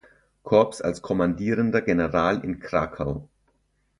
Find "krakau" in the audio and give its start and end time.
2.59-3.29